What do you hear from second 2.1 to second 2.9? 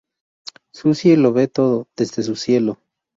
su cielo".